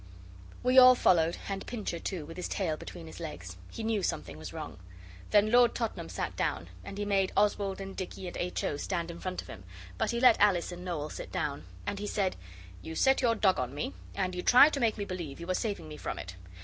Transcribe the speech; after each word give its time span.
We 0.63 0.79
all 0.79 0.95
followed, 0.95 1.37
and 1.47 1.63
Pincher 1.67 1.99
too, 1.99 2.25
with 2.25 2.35
his 2.35 2.47
tail 2.47 2.75
between 2.75 3.05
his 3.05 3.19
legs 3.19 3.57
he 3.69 3.83
knew 3.83 4.01
something 4.01 4.35
was 4.35 4.51
wrong. 4.51 4.79
Then 5.29 5.51
Lord 5.51 5.75
Tottenham 5.75 6.09
sat 6.09 6.35
down, 6.35 6.69
and 6.83 6.97
he 6.97 7.05
made 7.05 7.31
Oswald 7.37 7.79
and 7.79 7.95
Dicky 7.95 8.25
and 8.27 8.35
H. 8.37 8.63
O. 8.63 8.77
stand 8.77 9.11
in 9.11 9.19
front 9.19 9.43
of 9.43 9.47
him, 9.47 9.63
but 9.99 10.09
he 10.09 10.19
let 10.19 10.41
Alice 10.41 10.71
and 10.71 10.83
Noel 10.83 11.11
sit 11.11 11.31
down. 11.31 11.65
And 11.85 11.99
he 11.99 12.07
said 12.07 12.35
'You 12.81 12.95
set 12.95 13.21
your 13.21 13.35
dog 13.35 13.59
on 13.59 13.75
me, 13.75 13.93
and 14.15 14.33
you 14.33 14.41
tried 14.41 14.73
to 14.73 14.79
make 14.79 14.97
me 14.97 15.05
believe 15.05 15.39
you 15.39 15.45
were 15.45 15.53
saving 15.53 15.87
me 15.87 15.97
from 15.97 16.17
it. 16.17 16.33